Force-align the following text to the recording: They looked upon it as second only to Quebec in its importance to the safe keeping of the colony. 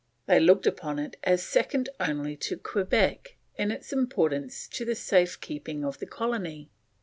They 0.25 0.39
looked 0.39 0.65
upon 0.65 0.97
it 0.97 1.15
as 1.23 1.43
second 1.43 1.87
only 1.99 2.35
to 2.37 2.57
Quebec 2.57 3.35
in 3.55 3.69
its 3.69 3.93
importance 3.93 4.67
to 4.69 4.83
the 4.83 4.95
safe 4.95 5.39
keeping 5.39 5.85
of 5.85 5.99
the 5.99 6.07
colony. 6.07 6.71